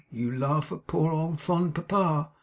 You 0.09 0.35
laugh 0.35 0.71
at 0.71 0.87
poor 0.87 1.11
old 1.13 1.39
fond 1.39 1.75
papa. 1.75 2.31